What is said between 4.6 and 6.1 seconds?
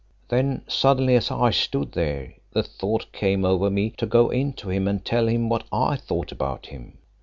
him and tell him what I